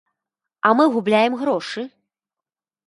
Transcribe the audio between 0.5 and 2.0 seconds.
А мы губляем грошы?